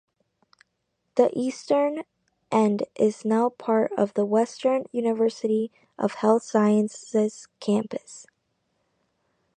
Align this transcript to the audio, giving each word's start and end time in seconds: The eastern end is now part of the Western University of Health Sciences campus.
The 1.13 1.29
eastern 1.37 2.01
end 2.51 2.85
is 2.95 3.23
now 3.23 3.49
part 3.49 3.91
of 3.95 4.15
the 4.15 4.25
Western 4.25 4.85
University 4.91 5.69
of 5.99 6.15
Health 6.15 6.41
Sciences 6.41 7.47
campus. 7.59 8.25